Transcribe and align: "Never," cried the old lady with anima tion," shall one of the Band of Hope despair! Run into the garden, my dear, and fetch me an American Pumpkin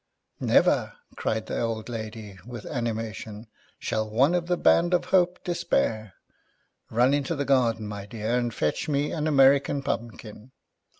"Never," 0.39 0.93
cried 1.15 1.45
the 1.45 1.61
old 1.61 1.87
lady 1.87 2.39
with 2.43 2.65
anima 2.65 3.13
tion," 3.13 3.45
shall 3.77 4.09
one 4.09 4.33
of 4.33 4.47
the 4.47 4.57
Band 4.57 4.95
of 4.95 5.05
Hope 5.13 5.43
despair! 5.43 6.15
Run 6.89 7.13
into 7.13 7.35
the 7.35 7.45
garden, 7.45 7.87
my 7.87 8.07
dear, 8.07 8.35
and 8.35 8.51
fetch 8.51 8.89
me 8.89 9.11
an 9.11 9.27
American 9.27 9.83
Pumpkin 9.83 10.53